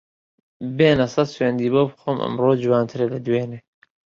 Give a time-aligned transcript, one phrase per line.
[0.77, 3.59] بێنە سەد سوێندی بۆ بخۆم ئەمڕۆ جوانترە لە دوێنێ